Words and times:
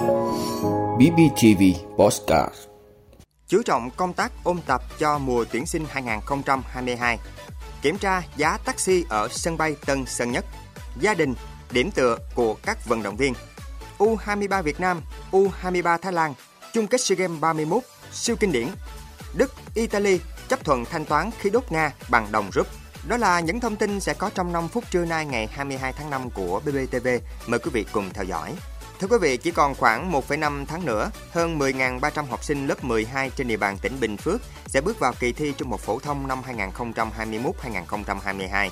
BBTV 0.00 1.62
Postcard. 1.98 2.54
Chú 3.46 3.62
trọng 3.62 3.90
công 3.90 4.12
tác 4.12 4.32
ôn 4.44 4.60
tập 4.66 4.82
cho 4.98 5.18
mùa 5.18 5.44
tuyển 5.52 5.66
sinh 5.66 5.86
2022 5.90 7.18
Kiểm 7.82 7.98
tra 7.98 8.22
giá 8.36 8.58
taxi 8.64 9.04
ở 9.08 9.28
sân 9.30 9.56
bay 9.56 9.76
Tân 9.86 10.06
Sơn 10.06 10.32
Nhất. 10.32 10.44
Gia 11.00 11.14
đình, 11.14 11.34
điểm 11.70 11.90
tựa 11.90 12.18
của 12.34 12.56
các 12.62 12.86
vận 12.86 13.02
động 13.02 13.16
viên. 13.16 13.34
U23 13.98 14.62
Việt 14.62 14.80
Nam, 14.80 15.02
U23 15.32 15.98
Thái 15.98 16.12
Lan 16.12 16.34
chung 16.72 16.86
kết 16.86 17.00
SEA 17.00 17.16
Games 17.16 17.40
31 17.40 17.82
siêu 18.12 18.36
kinh 18.40 18.52
điển. 18.52 18.68
Đức, 19.34 19.52
Italy 19.74 20.20
chấp 20.48 20.64
thuận 20.64 20.84
thanh 20.84 21.04
toán 21.04 21.30
khí 21.38 21.50
đốt 21.50 21.72
Nga 21.72 21.92
bằng 22.10 22.32
đồng 22.32 22.50
rúp. 22.52 22.66
Đó 23.08 23.16
là 23.16 23.40
những 23.40 23.60
thông 23.60 23.76
tin 23.76 24.00
sẽ 24.00 24.14
có 24.14 24.30
trong 24.34 24.52
5 24.52 24.68
phút 24.68 24.84
trưa 24.90 25.04
nay 25.04 25.26
ngày 25.26 25.46
22 25.46 25.92
tháng 25.92 26.10
5 26.10 26.30
của 26.30 26.60
BBTV. 26.60 27.08
Mời 27.46 27.58
quý 27.58 27.70
vị 27.72 27.84
cùng 27.92 28.10
theo 28.14 28.24
dõi. 28.24 28.54
Thưa 29.00 29.06
quý 29.06 29.16
vị, 29.20 29.36
chỉ 29.36 29.50
còn 29.50 29.74
khoảng 29.74 30.12
1,5 30.12 30.66
tháng 30.66 30.84
nữa, 30.84 31.10
hơn 31.30 31.58
10.300 31.58 32.24
học 32.24 32.44
sinh 32.44 32.66
lớp 32.66 32.84
12 32.84 33.30
trên 33.30 33.48
địa 33.48 33.56
bàn 33.56 33.78
tỉnh 33.82 34.00
Bình 34.00 34.16
Phước 34.16 34.40
sẽ 34.66 34.80
bước 34.80 34.98
vào 34.98 35.12
kỳ 35.20 35.32
thi 35.32 35.52
trung 35.58 35.70
học 35.70 35.80
phổ 35.80 35.98
thông 35.98 36.26
năm 36.26 36.42
2021-2022. 37.62 38.70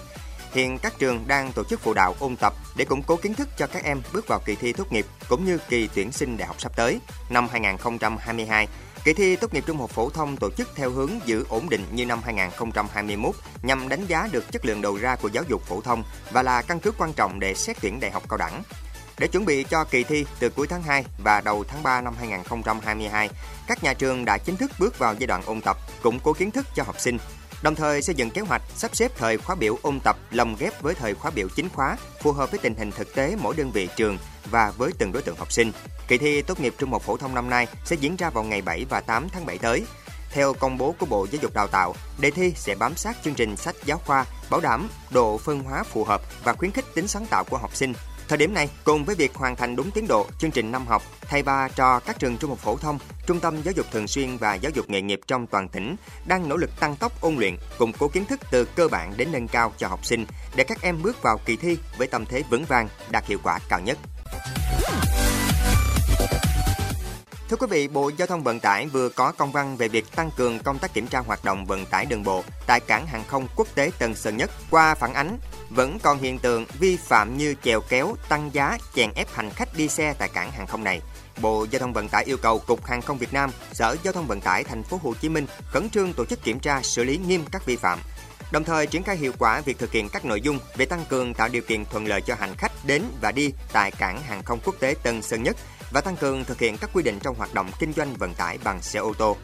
Hiện 0.52 0.78
các 0.78 0.98
trường 0.98 1.24
đang 1.26 1.52
tổ 1.52 1.64
chức 1.64 1.80
phụ 1.80 1.94
đạo 1.94 2.16
ôn 2.20 2.36
tập 2.36 2.52
để 2.76 2.84
củng 2.84 3.02
cố 3.02 3.16
kiến 3.16 3.34
thức 3.34 3.48
cho 3.58 3.66
các 3.66 3.84
em 3.84 4.02
bước 4.12 4.28
vào 4.28 4.40
kỳ 4.44 4.54
thi 4.54 4.72
tốt 4.72 4.92
nghiệp 4.92 5.06
cũng 5.28 5.44
như 5.44 5.58
kỳ 5.68 5.88
tuyển 5.94 6.12
sinh 6.12 6.36
đại 6.36 6.48
học 6.48 6.60
sắp 6.60 6.72
tới. 6.76 7.00
Năm 7.30 7.48
2022, 7.48 8.68
Kỳ 9.04 9.12
thi 9.12 9.36
tốt 9.36 9.54
nghiệp 9.54 9.64
trung 9.66 9.78
học 9.78 9.90
phổ 9.90 10.10
thông 10.10 10.36
tổ 10.36 10.50
chức 10.50 10.68
theo 10.74 10.90
hướng 10.90 11.10
giữ 11.24 11.44
ổn 11.48 11.68
định 11.68 11.84
như 11.92 12.06
năm 12.06 12.20
2021 12.24 13.34
nhằm 13.62 13.88
đánh 13.88 14.06
giá 14.06 14.28
được 14.32 14.52
chất 14.52 14.64
lượng 14.64 14.82
đầu 14.82 14.96
ra 14.96 15.16
của 15.16 15.28
giáo 15.28 15.44
dục 15.48 15.62
phổ 15.62 15.80
thông 15.80 16.02
và 16.32 16.42
là 16.42 16.62
căn 16.62 16.80
cứ 16.80 16.92
quan 16.98 17.12
trọng 17.12 17.40
để 17.40 17.54
xét 17.54 17.76
tuyển 17.80 18.00
đại 18.00 18.10
học 18.10 18.22
cao 18.28 18.36
đẳng. 18.36 18.62
Để 19.18 19.26
chuẩn 19.28 19.44
bị 19.44 19.64
cho 19.64 19.84
kỳ 19.84 20.04
thi 20.04 20.26
từ 20.38 20.50
cuối 20.50 20.66
tháng 20.66 20.82
2 20.82 21.04
và 21.18 21.40
đầu 21.40 21.64
tháng 21.68 21.82
3 21.82 22.00
năm 22.00 22.14
2022, 22.18 23.28
các 23.66 23.84
nhà 23.84 23.94
trường 23.94 24.24
đã 24.24 24.38
chính 24.38 24.56
thức 24.56 24.70
bước 24.78 24.98
vào 24.98 25.14
giai 25.14 25.26
đoạn 25.26 25.42
ôn 25.46 25.60
tập, 25.60 25.76
củng 26.02 26.20
cố 26.20 26.32
kiến 26.32 26.50
thức 26.50 26.66
cho 26.74 26.82
học 26.82 27.00
sinh, 27.00 27.18
đồng 27.62 27.74
thời 27.74 28.02
xây 28.02 28.14
dựng 28.14 28.30
kế 28.30 28.40
hoạch 28.40 28.62
sắp 28.76 28.96
xếp 28.96 29.12
thời 29.18 29.38
khóa 29.38 29.56
biểu 29.56 29.78
ôn 29.82 30.00
tập 30.00 30.16
lồng 30.30 30.56
ghép 30.58 30.82
với 30.82 30.94
thời 30.94 31.14
khóa 31.14 31.30
biểu 31.30 31.48
chính 31.56 31.68
khóa 31.68 31.96
phù 32.22 32.32
hợp 32.32 32.50
với 32.50 32.60
tình 32.62 32.74
hình 32.74 32.90
thực 32.90 33.14
tế 33.14 33.36
mỗi 33.40 33.54
đơn 33.56 33.70
vị 33.70 33.88
trường 33.96 34.18
và 34.50 34.72
với 34.78 34.90
từng 34.98 35.12
đối 35.12 35.22
tượng 35.22 35.36
học 35.36 35.52
sinh. 35.52 35.72
Kỳ 36.08 36.18
thi 36.18 36.42
tốt 36.42 36.60
nghiệp 36.60 36.74
trung 36.78 36.92
học 36.92 37.02
phổ 37.02 37.16
thông 37.16 37.34
năm 37.34 37.50
nay 37.50 37.66
sẽ 37.84 37.96
diễn 38.00 38.16
ra 38.16 38.30
vào 38.30 38.44
ngày 38.44 38.62
7 38.62 38.86
và 38.90 39.00
8 39.00 39.28
tháng 39.28 39.46
7 39.46 39.58
tới. 39.58 39.84
Theo 40.30 40.54
công 40.54 40.78
bố 40.78 40.94
của 40.98 41.06
Bộ 41.06 41.26
Giáo 41.30 41.40
dục 41.42 41.54
Đào 41.54 41.66
tạo, 41.66 41.94
đề 42.20 42.30
thi 42.30 42.52
sẽ 42.56 42.74
bám 42.74 42.96
sát 42.96 43.16
chương 43.24 43.34
trình 43.34 43.56
sách 43.56 43.76
giáo 43.84 43.98
khoa, 43.98 44.24
bảo 44.50 44.60
đảm 44.60 44.88
độ 45.10 45.38
phân 45.38 45.60
hóa 45.60 45.82
phù 45.82 46.04
hợp 46.04 46.22
và 46.44 46.52
khuyến 46.52 46.70
khích 46.70 46.94
tính 46.94 47.08
sáng 47.08 47.26
tạo 47.26 47.44
của 47.44 47.58
học 47.58 47.76
sinh 47.76 47.92
Thời 48.28 48.38
điểm 48.38 48.54
này, 48.54 48.68
cùng 48.84 49.04
với 49.04 49.14
việc 49.14 49.34
hoàn 49.34 49.56
thành 49.56 49.76
đúng 49.76 49.90
tiến 49.90 50.06
độ 50.08 50.26
chương 50.38 50.50
trình 50.50 50.72
năm 50.72 50.86
học, 50.86 51.02
thầy 51.20 51.42
ba 51.42 51.68
cho 51.68 52.00
các 52.00 52.18
trường 52.18 52.36
trung 52.36 52.50
học 52.50 52.58
phổ 52.58 52.76
thông, 52.76 52.98
trung 53.26 53.40
tâm 53.40 53.62
giáo 53.62 53.72
dục 53.72 53.86
thường 53.92 54.08
xuyên 54.08 54.36
và 54.36 54.54
giáo 54.54 54.72
dục 54.74 54.90
nghề 54.90 55.02
nghiệp 55.02 55.20
trong 55.26 55.46
toàn 55.46 55.68
tỉnh 55.68 55.96
đang 56.26 56.48
nỗ 56.48 56.56
lực 56.56 56.80
tăng 56.80 56.96
tốc 56.96 57.20
ôn 57.20 57.36
luyện, 57.36 57.56
củng 57.78 57.92
cố 57.92 58.08
kiến 58.08 58.24
thức 58.24 58.40
từ 58.50 58.64
cơ 58.64 58.88
bản 58.88 59.12
đến 59.16 59.28
nâng 59.32 59.48
cao 59.48 59.72
cho 59.78 59.88
học 59.88 60.04
sinh 60.04 60.26
để 60.56 60.64
các 60.64 60.82
em 60.82 61.02
bước 61.02 61.22
vào 61.22 61.38
kỳ 61.44 61.56
thi 61.56 61.78
với 61.98 62.06
tâm 62.06 62.26
thế 62.26 62.42
vững 62.50 62.64
vàng, 62.64 62.88
đạt 63.10 63.26
hiệu 63.26 63.38
quả 63.42 63.58
cao 63.68 63.80
nhất. 63.80 63.98
Thưa 67.48 67.56
quý 67.56 67.66
vị, 67.70 67.88
Bộ 67.88 68.10
Giao 68.16 68.26
thông 68.26 68.42
Vận 68.42 68.60
tải 68.60 68.86
vừa 68.86 69.08
có 69.08 69.32
công 69.32 69.52
văn 69.52 69.76
về 69.76 69.88
việc 69.88 70.16
tăng 70.16 70.30
cường 70.36 70.58
công 70.58 70.78
tác 70.78 70.94
kiểm 70.94 71.06
tra 71.06 71.18
hoạt 71.18 71.44
động 71.44 71.64
vận 71.64 71.86
tải 71.86 72.06
đường 72.06 72.22
bộ 72.22 72.44
tại 72.66 72.80
cảng 72.80 73.06
hàng 73.06 73.24
không 73.28 73.48
quốc 73.56 73.68
tế 73.74 73.90
Tân 73.98 74.14
Sơn 74.14 74.36
Nhất. 74.36 74.50
Qua 74.70 74.94
phản 74.94 75.14
ánh, 75.14 75.38
vẫn 75.70 75.98
còn 76.02 76.18
hiện 76.18 76.38
tượng 76.38 76.66
vi 76.80 76.96
phạm 76.96 77.36
như 77.36 77.54
chèo 77.62 77.80
kéo, 77.88 78.14
tăng 78.28 78.50
giá, 78.52 78.78
chèn 78.94 79.10
ép 79.14 79.28
hành 79.32 79.50
khách 79.50 79.76
đi 79.76 79.88
xe 79.88 80.14
tại 80.18 80.28
cảng 80.28 80.50
hàng 80.50 80.66
không 80.66 80.84
này. 80.84 81.00
Bộ 81.40 81.66
Giao 81.70 81.80
thông 81.80 81.92
Vận 81.92 82.08
tải 82.08 82.24
yêu 82.24 82.36
cầu 82.36 82.58
Cục 82.58 82.84
Hàng 82.84 83.02
không 83.02 83.18
Việt 83.18 83.32
Nam, 83.32 83.50
Sở 83.72 83.96
Giao 84.02 84.12
thông 84.12 84.26
Vận 84.26 84.40
tải 84.40 84.64
thành 84.64 84.82
phố 84.82 85.00
Hồ 85.02 85.14
Chí 85.20 85.28
Minh 85.28 85.46
khẩn 85.66 85.90
trương 85.90 86.12
tổ 86.12 86.24
chức 86.24 86.42
kiểm 86.42 86.58
tra, 86.58 86.82
xử 86.82 87.04
lý 87.04 87.16
nghiêm 87.16 87.44
các 87.52 87.66
vi 87.66 87.76
phạm. 87.76 87.98
Đồng 88.50 88.64
thời 88.64 88.86
triển 88.86 89.02
khai 89.02 89.16
hiệu 89.16 89.32
quả 89.38 89.60
việc 89.60 89.78
thực 89.78 89.92
hiện 89.92 90.08
các 90.08 90.24
nội 90.24 90.40
dung 90.40 90.58
về 90.76 90.86
tăng 90.86 91.04
cường 91.08 91.34
tạo 91.34 91.48
điều 91.48 91.62
kiện 91.62 91.84
thuận 91.84 92.06
lợi 92.06 92.20
cho 92.20 92.34
hành 92.34 92.54
khách 92.58 92.72
đến 92.86 93.02
và 93.20 93.32
đi 93.32 93.52
tại 93.72 93.90
cảng 93.90 94.22
hàng 94.22 94.42
không 94.42 94.58
quốc 94.64 94.74
tế 94.80 94.94
Tân 95.02 95.22
Sơn 95.22 95.42
Nhất 95.42 95.56
và 95.90 96.00
tăng 96.00 96.16
cường 96.16 96.44
thực 96.44 96.58
hiện 96.58 96.76
các 96.78 96.90
quy 96.92 97.02
định 97.02 97.18
trong 97.22 97.34
hoạt 97.34 97.54
động 97.54 97.70
kinh 97.78 97.92
doanh 97.92 98.14
vận 98.14 98.34
tải 98.34 98.58
bằng 98.64 98.82
xe 98.82 98.98
ô 98.98 99.14
tô. 99.18 99.36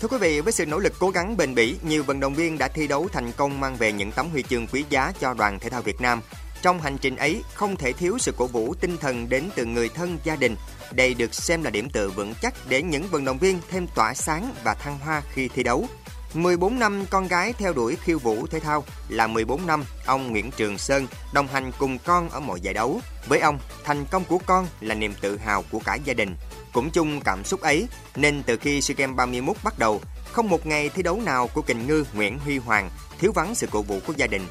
Thưa 0.00 0.08
quý 0.08 0.18
vị, 0.18 0.40
với 0.40 0.52
sự 0.52 0.66
nỗ 0.66 0.78
lực 0.78 0.92
cố 0.98 1.10
gắng 1.10 1.36
bền 1.36 1.54
bỉ, 1.54 1.76
nhiều 1.82 2.02
vận 2.02 2.20
động 2.20 2.34
viên 2.34 2.58
đã 2.58 2.68
thi 2.68 2.86
đấu 2.86 3.08
thành 3.12 3.32
công 3.32 3.60
mang 3.60 3.76
về 3.76 3.92
những 3.92 4.12
tấm 4.12 4.28
huy 4.30 4.42
chương 4.42 4.66
quý 4.66 4.84
giá 4.90 5.12
cho 5.20 5.34
đoàn 5.34 5.58
thể 5.58 5.70
thao 5.70 5.82
Việt 5.82 6.00
Nam. 6.00 6.20
Trong 6.62 6.80
hành 6.80 6.98
trình 6.98 7.16
ấy, 7.16 7.42
không 7.54 7.76
thể 7.76 7.92
thiếu 7.92 8.18
sự 8.18 8.32
cổ 8.36 8.46
vũ 8.46 8.74
tinh 8.80 8.96
thần 8.96 9.28
đến 9.28 9.50
từ 9.54 9.64
người 9.64 9.88
thân 9.88 10.18
gia 10.24 10.36
đình. 10.36 10.56
Đây 10.92 11.14
được 11.14 11.34
xem 11.34 11.62
là 11.62 11.70
điểm 11.70 11.90
tựa 11.90 12.08
vững 12.08 12.34
chắc 12.42 12.54
để 12.68 12.82
những 12.82 13.08
vận 13.08 13.24
động 13.24 13.38
viên 13.38 13.58
thêm 13.70 13.86
tỏa 13.94 14.14
sáng 14.14 14.54
và 14.64 14.74
thăng 14.74 14.98
hoa 14.98 15.22
khi 15.32 15.48
thi 15.48 15.62
đấu. 15.62 15.86
14 16.34 16.78
năm 16.78 17.04
con 17.10 17.28
gái 17.28 17.52
theo 17.52 17.72
đuổi 17.72 17.96
khiêu 17.96 18.18
vũ 18.18 18.46
thể 18.46 18.60
thao 18.60 18.84
là 19.08 19.26
14 19.26 19.66
năm 19.66 19.84
ông 20.06 20.30
Nguyễn 20.30 20.50
Trường 20.50 20.78
Sơn 20.78 21.06
đồng 21.32 21.46
hành 21.46 21.72
cùng 21.78 21.98
con 21.98 22.30
ở 22.30 22.40
mọi 22.40 22.60
giải 22.60 22.74
đấu. 22.74 23.00
Với 23.28 23.40
ông, 23.40 23.58
thành 23.84 24.04
công 24.10 24.24
của 24.24 24.38
con 24.46 24.66
là 24.80 24.94
niềm 24.94 25.14
tự 25.20 25.36
hào 25.36 25.64
của 25.70 25.80
cả 25.84 25.94
gia 25.94 26.14
đình. 26.14 26.36
Cũng 26.72 26.90
chung 26.90 27.20
cảm 27.20 27.44
xúc 27.44 27.60
ấy, 27.60 27.88
nên 28.16 28.42
từ 28.42 28.56
khi 28.56 28.80
SEA 28.80 28.94
Games 28.98 29.16
31 29.16 29.56
bắt 29.64 29.78
đầu, 29.78 30.00
không 30.32 30.48
một 30.48 30.66
ngày 30.66 30.88
thi 30.88 31.02
đấu 31.02 31.20
nào 31.24 31.48
của 31.54 31.62
kình 31.62 31.86
ngư 31.86 32.04
Nguyễn 32.14 32.38
Huy 32.38 32.58
Hoàng 32.58 32.90
thiếu 33.18 33.32
vắng 33.32 33.54
sự 33.54 33.66
cổ 33.70 33.82
vũ 33.82 34.00
của 34.06 34.12
gia 34.16 34.26
đình. 34.26 34.42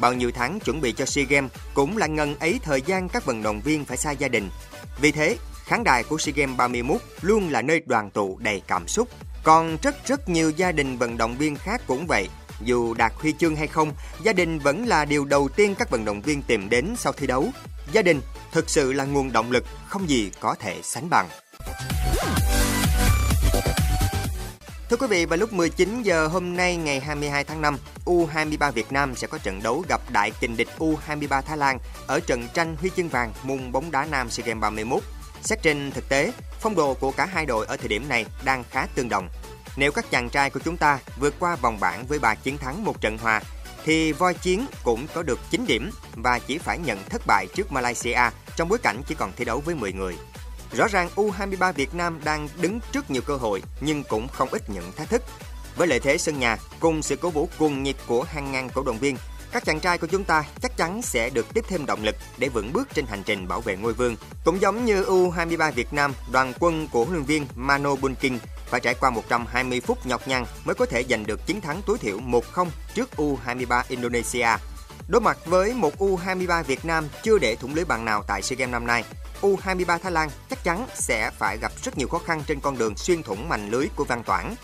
Bao 0.00 0.12
nhiêu 0.12 0.30
tháng 0.34 0.60
chuẩn 0.60 0.80
bị 0.80 0.92
cho 0.92 1.06
SEA 1.06 1.24
Games 1.24 1.50
cũng 1.74 1.96
là 1.96 2.06
ngần 2.06 2.38
ấy 2.38 2.60
thời 2.62 2.82
gian 2.82 3.08
các 3.08 3.24
vận 3.24 3.42
động 3.42 3.60
viên 3.60 3.84
phải 3.84 3.96
xa 3.96 4.10
gia 4.10 4.28
đình. 4.28 4.50
Vì 5.00 5.12
thế, 5.12 5.36
khán 5.64 5.84
đài 5.84 6.04
của 6.04 6.18
SEA 6.18 6.32
Games 6.36 6.56
31 6.56 7.00
luôn 7.20 7.48
là 7.48 7.62
nơi 7.62 7.82
đoàn 7.86 8.10
tụ 8.10 8.38
đầy 8.38 8.62
cảm 8.66 8.88
xúc. 8.88 9.08
Còn 9.42 9.76
rất 9.82 10.06
rất 10.06 10.28
nhiều 10.28 10.50
gia 10.50 10.72
đình 10.72 10.98
vận 10.98 11.16
động 11.16 11.36
viên 11.38 11.56
khác 11.56 11.82
cũng 11.86 12.06
vậy. 12.06 12.28
Dù 12.60 12.94
đạt 12.94 13.12
huy 13.16 13.34
chương 13.38 13.56
hay 13.56 13.66
không, 13.66 13.92
gia 14.22 14.32
đình 14.32 14.58
vẫn 14.58 14.86
là 14.86 15.04
điều 15.04 15.24
đầu 15.24 15.48
tiên 15.48 15.74
các 15.78 15.90
vận 15.90 16.04
động 16.04 16.22
viên 16.22 16.42
tìm 16.42 16.68
đến 16.68 16.94
sau 16.98 17.12
thi 17.12 17.26
đấu. 17.26 17.48
Gia 17.92 18.02
đình 18.02 18.20
thực 18.52 18.70
sự 18.70 18.92
là 18.92 19.04
nguồn 19.04 19.32
động 19.32 19.50
lực 19.50 19.64
không 19.86 20.08
gì 20.08 20.30
có 20.40 20.54
thể 20.60 20.80
sánh 20.82 21.10
bằng. 21.10 21.28
Thưa 24.90 24.96
quý 24.96 25.06
vị, 25.06 25.26
vào 25.26 25.36
lúc 25.36 25.52
19 25.52 26.02
giờ 26.02 26.26
hôm 26.26 26.56
nay 26.56 26.76
ngày 26.76 27.00
22 27.00 27.44
tháng 27.44 27.60
5, 27.60 27.78
U23 28.04 28.72
Việt 28.72 28.92
Nam 28.92 29.14
sẽ 29.14 29.26
có 29.26 29.38
trận 29.38 29.62
đấu 29.62 29.84
gặp 29.88 30.00
đại 30.12 30.32
kình 30.40 30.56
địch 30.56 30.68
U23 30.78 31.42
Thái 31.42 31.56
Lan 31.56 31.78
ở 32.06 32.20
trận 32.20 32.48
tranh 32.54 32.76
huy 32.80 32.90
chương 32.96 33.08
vàng 33.08 33.32
môn 33.42 33.72
bóng 33.72 33.90
đá 33.90 34.04
nam 34.04 34.30
SEA 34.30 34.46
Games 34.46 34.60
31. 34.60 35.02
Xét 35.42 35.62
trên 35.62 35.90
thực 35.90 36.08
tế, 36.08 36.32
phong 36.60 36.74
độ 36.74 36.94
của 36.94 37.10
cả 37.10 37.26
hai 37.26 37.46
đội 37.46 37.66
ở 37.66 37.76
thời 37.76 37.88
điểm 37.88 38.08
này 38.08 38.26
đang 38.44 38.64
khá 38.70 38.86
tương 38.94 39.08
đồng. 39.08 39.28
Nếu 39.76 39.92
các 39.92 40.10
chàng 40.10 40.30
trai 40.30 40.50
của 40.50 40.60
chúng 40.64 40.76
ta 40.76 40.98
vượt 41.20 41.34
qua 41.38 41.56
vòng 41.56 41.80
bảng 41.80 42.06
với 42.06 42.18
3 42.18 42.34
chiến 42.34 42.58
thắng 42.58 42.84
một 42.84 43.00
trận 43.00 43.18
hòa, 43.18 43.40
thì 43.84 44.12
voi 44.12 44.34
chiến 44.34 44.66
cũng 44.84 45.06
có 45.14 45.22
được 45.22 45.38
9 45.50 45.64
điểm 45.66 45.90
và 46.14 46.38
chỉ 46.38 46.58
phải 46.58 46.78
nhận 46.78 46.98
thất 47.08 47.22
bại 47.26 47.46
trước 47.54 47.72
Malaysia 47.72 48.20
trong 48.56 48.68
bối 48.68 48.78
cảnh 48.78 49.02
chỉ 49.06 49.14
còn 49.14 49.32
thi 49.36 49.44
đấu 49.44 49.62
với 49.64 49.74
10 49.74 49.92
người. 49.92 50.16
Rõ 50.72 50.88
ràng 50.88 51.08
U23 51.16 51.72
Việt 51.72 51.94
Nam 51.94 52.20
đang 52.24 52.48
đứng 52.60 52.80
trước 52.92 53.10
nhiều 53.10 53.22
cơ 53.22 53.36
hội 53.36 53.62
nhưng 53.80 54.04
cũng 54.04 54.28
không 54.28 54.48
ít 54.52 54.70
những 54.70 54.92
thách 54.96 55.08
thức. 55.08 55.22
Với 55.76 55.86
lợi 55.86 56.00
thế 56.00 56.18
sân 56.18 56.38
nhà 56.38 56.56
cùng 56.80 57.02
sự 57.02 57.16
cổ 57.16 57.30
vũ 57.30 57.48
cuồng 57.58 57.82
nhiệt 57.82 57.96
của 58.06 58.22
hàng 58.22 58.52
ngàn 58.52 58.68
cổ 58.74 58.82
động 58.82 58.98
viên, 58.98 59.16
các 59.52 59.64
chàng 59.64 59.80
trai 59.80 59.98
của 59.98 60.06
chúng 60.06 60.24
ta 60.24 60.44
chắc 60.62 60.76
chắn 60.76 61.02
sẽ 61.02 61.30
được 61.30 61.46
tiếp 61.54 61.64
thêm 61.68 61.86
động 61.86 62.04
lực 62.04 62.16
để 62.38 62.48
vững 62.48 62.72
bước 62.72 62.88
trên 62.94 63.06
hành 63.06 63.22
trình 63.26 63.48
bảo 63.48 63.60
vệ 63.60 63.76
ngôi 63.76 63.92
vương. 63.92 64.16
Cũng 64.44 64.60
giống 64.60 64.84
như 64.84 65.04
U23 65.04 65.72
Việt 65.72 65.92
Nam, 65.92 66.12
đoàn 66.32 66.52
quân 66.60 66.88
của 66.92 67.04
huấn 67.04 67.14
luyện 67.14 67.24
viên 67.24 67.46
Mano 67.54 67.94
Bunking 67.94 68.38
phải 68.66 68.80
trải 68.80 68.94
qua 68.94 69.10
120 69.10 69.80
phút 69.80 70.06
nhọc 70.06 70.28
nhằn 70.28 70.44
mới 70.64 70.74
có 70.74 70.86
thể 70.86 71.04
giành 71.10 71.26
được 71.26 71.46
chiến 71.46 71.60
thắng 71.60 71.82
tối 71.86 71.98
thiểu 71.98 72.18
1-0 72.18 72.66
trước 72.94 73.10
U23 73.16 73.82
Indonesia. 73.88 74.48
Đối 75.08 75.20
mặt 75.20 75.38
với 75.46 75.74
một 75.74 75.98
U23 75.98 76.62
Việt 76.62 76.84
Nam 76.84 77.08
chưa 77.22 77.38
để 77.38 77.56
thủng 77.56 77.74
lưới 77.74 77.84
bàn 77.84 78.04
nào 78.04 78.24
tại 78.26 78.42
SEA 78.42 78.56
Games 78.56 78.72
năm 78.72 78.86
nay, 78.86 79.04
U23 79.42 79.98
Thái 79.98 80.12
Lan 80.12 80.30
chắc 80.50 80.64
chắn 80.64 80.86
sẽ 80.94 81.30
phải 81.38 81.58
gặp 81.58 81.72
rất 81.82 81.98
nhiều 81.98 82.08
khó 82.08 82.18
khăn 82.18 82.42
trên 82.46 82.60
con 82.60 82.78
đường 82.78 82.96
xuyên 82.96 83.22
thủng 83.22 83.48
mảnh 83.48 83.70
lưới 83.70 83.86
của 83.96 84.04
Văn 84.04 84.22
Toản. 84.24 84.54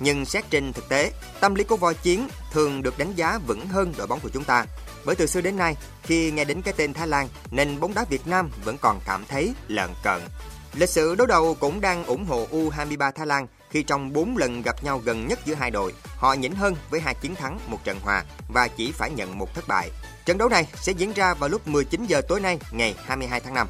Nhưng 0.00 0.24
xét 0.24 0.50
trên 0.50 0.72
thực 0.72 0.88
tế, 0.88 1.12
tâm 1.40 1.54
lý 1.54 1.64
của 1.64 1.76
voi 1.76 1.94
chiến 1.94 2.28
thường 2.52 2.82
được 2.82 2.98
đánh 2.98 3.14
giá 3.14 3.38
vững 3.46 3.66
hơn 3.66 3.94
đội 3.98 4.06
bóng 4.06 4.20
của 4.20 4.28
chúng 4.28 4.44
ta. 4.44 4.66
Bởi 5.04 5.16
từ 5.16 5.26
xưa 5.26 5.40
đến 5.40 5.56
nay, 5.56 5.76
khi 6.02 6.30
nghe 6.30 6.44
đến 6.44 6.62
cái 6.62 6.74
tên 6.76 6.92
Thái 6.92 7.06
Lan, 7.06 7.28
nền 7.50 7.80
bóng 7.80 7.94
đá 7.94 8.04
Việt 8.04 8.26
Nam 8.26 8.50
vẫn 8.64 8.78
còn 8.78 9.00
cảm 9.06 9.24
thấy 9.28 9.54
lợn 9.68 9.90
cợn. 10.02 10.20
Lịch 10.74 10.88
sử 10.88 11.14
đối 11.14 11.26
đầu 11.26 11.56
cũng 11.60 11.80
đang 11.80 12.04
ủng 12.04 12.24
hộ 12.24 12.46
U23 12.52 13.12
Thái 13.12 13.26
Lan 13.26 13.46
khi 13.70 13.82
trong 13.82 14.12
4 14.12 14.36
lần 14.36 14.62
gặp 14.62 14.84
nhau 14.84 14.98
gần 14.98 15.28
nhất 15.28 15.38
giữa 15.44 15.54
hai 15.54 15.70
đội, 15.70 15.94
họ 16.16 16.32
nhỉnh 16.32 16.54
hơn 16.54 16.76
với 16.90 17.00
hai 17.00 17.14
chiến 17.14 17.34
thắng, 17.34 17.58
một 17.66 17.84
trận 17.84 18.00
hòa 18.00 18.24
và 18.48 18.68
chỉ 18.68 18.92
phải 18.92 19.10
nhận 19.10 19.38
một 19.38 19.54
thất 19.54 19.68
bại. 19.68 19.90
Trận 20.24 20.38
đấu 20.38 20.48
này 20.48 20.66
sẽ 20.74 20.92
diễn 20.92 21.12
ra 21.12 21.34
vào 21.34 21.48
lúc 21.48 21.68
19 21.68 22.06
giờ 22.06 22.20
tối 22.28 22.40
nay 22.40 22.58
ngày 22.70 22.94
22 23.06 23.40
tháng 23.40 23.54
5. 23.54 23.68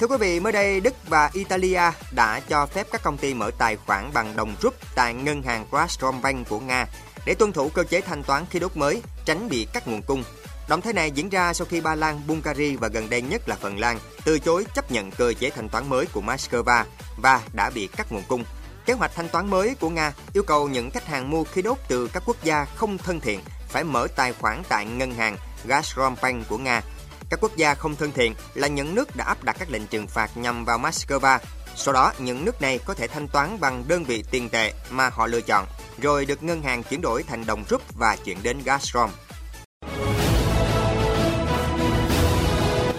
Thưa 0.00 0.06
quý 0.06 0.16
vị, 0.20 0.40
mới 0.40 0.52
đây 0.52 0.80
Đức 0.80 0.94
và 1.08 1.30
Italia 1.32 1.80
đã 2.10 2.40
cho 2.48 2.66
phép 2.66 2.86
các 2.92 3.02
công 3.02 3.18
ty 3.18 3.34
mở 3.34 3.50
tài 3.58 3.76
khoản 3.76 4.10
bằng 4.14 4.36
đồng 4.36 4.54
rúp 4.62 4.74
tại 4.94 5.14
ngân 5.14 5.42
hàng 5.42 5.66
Gazprom 5.70 6.20
Bank 6.20 6.48
của 6.48 6.60
Nga. 6.60 6.86
để 7.26 7.34
tuân 7.34 7.52
thủ 7.52 7.68
cơ 7.68 7.84
chế 7.84 8.00
thanh 8.00 8.22
toán 8.22 8.44
khí 8.50 8.58
đốt 8.58 8.76
mới, 8.76 9.02
tránh 9.24 9.48
bị 9.48 9.66
cắt 9.72 9.88
nguồn 9.88 10.02
cung. 10.02 10.24
Động 10.68 10.80
thái 10.80 10.92
này 10.92 11.10
diễn 11.10 11.28
ra 11.28 11.52
sau 11.52 11.66
khi 11.70 11.80
Ba 11.80 11.94
Lan, 11.94 12.20
Bulgaria 12.26 12.76
và 12.76 12.88
gần 12.88 13.10
đây 13.10 13.22
nhất 13.22 13.48
là 13.48 13.56
Phần 13.56 13.78
Lan 13.78 13.98
từ 14.24 14.38
chối 14.38 14.66
chấp 14.74 14.92
nhận 14.92 15.10
cơ 15.10 15.32
chế 15.38 15.50
thanh 15.50 15.68
toán 15.68 15.88
mới 15.88 16.06
của 16.06 16.20
Moscow 16.20 16.84
và 17.16 17.40
đã 17.52 17.70
bị 17.70 17.86
cắt 17.86 18.12
nguồn 18.12 18.22
cung. 18.28 18.44
Kế 18.86 18.92
hoạch 18.92 19.14
thanh 19.14 19.28
toán 19.28 19.50
mới 19.50 19.74
của 19.80 19.90
Nga 19.90 20.12
yêu 20.32 20.42
cầu 20.42 20.68
những 20.68 20.90
khách 20.90 21.06
hàng 21.06 21.30
mua 21.30 21.44
khí 21.44 21.62
đốt 21.62 21.78
từ 21.88 22.10
các 22.12 22.22
quốc 22.26 22.36
gia 22.42 22.64
không 22.64 22.98
thân 22.98 23.20
thiện 23.20 23.40
phải 23.68 23.84
mở 23.84 24.06
tài 24.16 24.32
khoản 24.32 24.62
tại 24.68 24.86
ngân 24.86 25.14
hàng 25.14 25.36
Gazprombank 25.68 26.42
của 26.48 26.58
Nga. 26.58 26.82
Các 27.30 27.40
quốc 27.40 27.56
gia 27.56 27.74
không 27.74 27.96
thân 27.96 28.12
thiện 28.12 28.34
là 28.54 28.68
những 28.68 28.94
nước 28.94 29.16
đã 29.16 29.24
áp 29.24 29.44
đặt 29.44 29.56
các 29.58 29.70
lệnh 29.70 29.86
trừng 29.86 30.06
phạt 30.06 30.36
nhằm 30.36 30.64
vào 30.64 30.78
Moscow. 30.78 31.38
Sau 31.76 31.94
đó, 31.94 32.12
những 32.18 32.44
nước 32.44 32.62
này 32.62 32.78
có 32.78 32.94
thể 32.94 33.06
thanh 33.08 33.28
toán 33.28 33.60
bằng 33.60 33.84
đơn 33.88 34.04
vị 34.04 34.24
tiền 34.30 34.48
tệ 34.48 34.72
mà 34.90 35.10
họ 35.12 35.26
lựa 35.26 35.40
chọn, 35.40 35.66
rồi 35.98 36.24
được 36.24 36.42
ngân 36.42 36.62
hàng 36.62 36.82
chuyển 36.82 37.00
đổi 37.00 37.22
thành 37.22 37.46
đồng 37.46 37.64
rúp 37.70 37.82
và 37.98 38.16
chuyển 38.24 38.38
đến 38.42 38.58
Gazprom. 38.64 39.08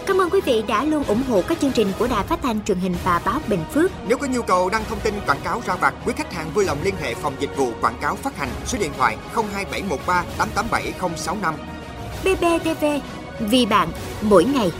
Cảm 0.07 0.21
ơn 0.21 0.29
quý 0.29 0.41
vị 0.45 0.63
đã 0.67 0.83
luôn 0.83 1.03
ủng 1.03 1.23
hộ 1.29 1.41
các 1.47 1.59
chương 1.61 1.71
trình 1.71 1.91
của 1.99 2.07
Đài 2.07 2.27
Phát 2.27 2.39
thanh 2.43 2.63
truyền 2.63 2.77
hình 2.77 2.95
và 3.03 3.21
báo 3.25 3.39
Bình 3.47 3.63
Phước. 3.73 3.91
Nếu 4.07 4.17
có 4.17 4.27
nhu 4.27 4.41
cầu 4.41 4.69
đăng 4.69 4.85
thông 4.89 4.99
tin 4.99 5.13
quảng 5.27 5.41
cáo 5.43 5.61
ra 5.65 5.75
vặt, 5.75 5.93
quý 6.05 6.13
khách 6.17 6.33
hàng 6.33 6.51
vui 6.53 6.65
lòng 6.65 6.77
liên 6.83 6.95
hệ 7.01 7.15
phòng 7.15 7.35
dịch 7.39 7.57
vụ 7.57 7.71
quảng 7.81 7.97
cáo 8.01 8.15
phát 8.15 8.37
hành 8.37 8.49
số 8.65 8.77
điện 8.81 8.91
thoại 8.97 9.17
02713 9.33 10.23
887065. 10.37 11.55
BBTV, 12.23 12.85
vì 13.49 13.65
bạn, 13.65 13.89
mỗi 14.21 14.45
ngày. 14.45 14.71